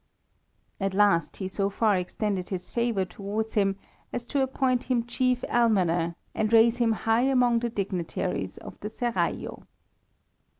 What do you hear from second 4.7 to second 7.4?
him Chief Almoner, and raise him high